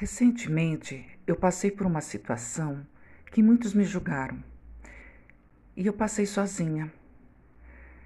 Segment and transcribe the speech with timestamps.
[0.00, 2.86] Recentemente, eu passei por uma situação
[3.32, 4.40] que muitos me julgaram.
[5.76, 6.92] E eu passei sozinha.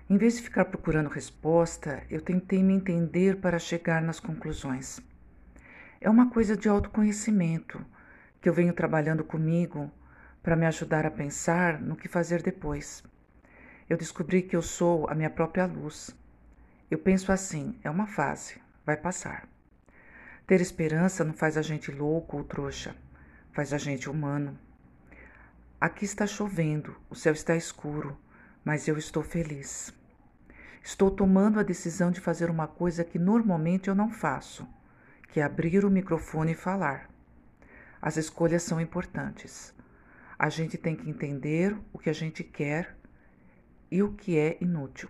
[0.09, 5.03] Em vez de ficar procurando resposta, eu tentei me entender para chegar nas conclusões.
[6.01, 7.85] É uma coisa de autoconhecimento
[8.41, 9.93] que eu venho trabalhando comigo
[10.43, 13.05] para me ajudar a pensar no que fazer depois.
[13.87, 16.17] Eu descobri que eu sou a minha própria luz.
[16.91, 19.47] Eu penso assim: é uma fase, vai passar.
[20.53, 22.95] Ter esperança não faz a gente louco ou trouxa,
[23.55, 24.59] faz a gente humano.
[25.81, 28.19] Aqui está chovendo, o céu está escuro,
[28.63, 29.95] mas eu estou feliz.
[30.85, 34.69] Estou tomando a decisão de fazer uma coisa que normalmente eu não faço,
[35.31, 37.09] que é abrir o microfone e falar.
[38.03, 39.75] As escolhas são importantes.
[40.39, 42.95] A gente tem que entender o que a gente quer
[43.91, 45.09] e o que é inútil.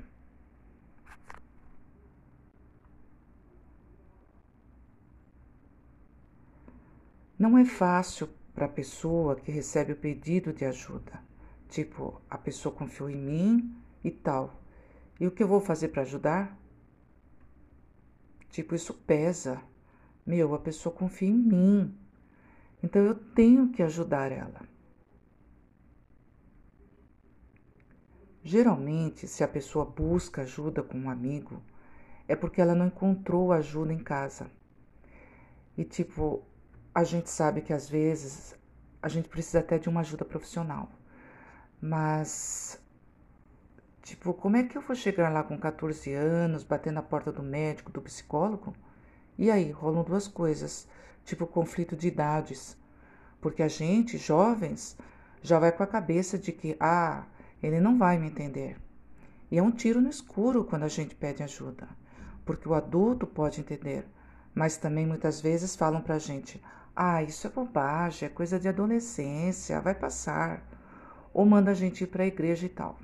[7.43, 11.21] Não é fácil para a pessoa que recebe o pedido de ajuda.
[11.69, 14.63] Tipo, a pessoa confiou em mim e tal.
[15.19, 16.57] E o que eu vou fazer para ajudar?
[18.49, 19.61] Tipo, isso pesa.
[20.25, 21.99] Meu, a pessoa confia em mim.
[22.81, 24.61] Então eu tenho que ajudar ela.
[28.45, 31.61] Geralmente, se a pessoa busca ajuda com um amigo,
[32.29, 34.49] é porque ela não encontrou ajuda em casa.
[35.77, 36.47] E tipo,
[36.95, 38.55] a gente sabe que às vezes
[39.03, 40.89] a gente precisa até de uma ajuda profissional.
[41.81, 42.81] Mas,
[44.03, 47.43] tipo, como é que eu vou chegar lá com 14 anos, bater na porta do
[47.43, 48.75] médico, do psicólogo?
[49.39, 50.87] E aí, rolam duas coisas,
[51.25, 52.77] tipo conflito de idades.
[53.41, 54.97] Porque a gente, jovens,
[55.43, 57.25] já vai com a cabeça de que, ah,
[57.63, 58.77] ele não vai me entender.
[59.51, 61.89] E é um tiro no escuro quando a gente pede ajuda.
[62.45, 64.07] Porque o adulto pode entender,
[64.55, 66.63] mas também muitas vezes falam pra gente:
[66.95, 70.63] ah, isso é bobagem, é coisa de adolescência, vai passar.
[71.33, 72.99] Ou manda a gente ir para a igreja e tal.